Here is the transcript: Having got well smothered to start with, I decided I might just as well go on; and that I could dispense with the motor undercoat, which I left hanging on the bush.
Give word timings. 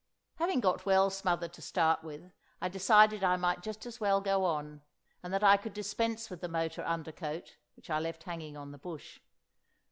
Having 0.37 0.61
got 0.61 0.83
well 0.83 1.11
smothered 1.11 1.53
to 1.53 1.61
start 1.61 2.03
with, 2.03 2.31
I 2.59 2.69
decided 2.69 3.23
I 3.23 3.35
might 3.35 3.61
just 3.61 3.85
as 3.85 3.99
well 3.99 4.19
go 4.19 4.45
on; 4.45 4.81
and 5.21 5.31
that 5.31 5.43
I 5.43 5.57
could 5.57 5.75
dispense 5.75 6.27
with 6.31 6.41
the 6.41 6.47
motor 6.49 6.83
undercoat, 6.83 7.57
which 7.75 7.91
I 7.91 7.99
left 7.99 8.23
hanging 8.23 8.57
on 8.57 8.71
the 8.71 8.79
bush. 8.79 9.19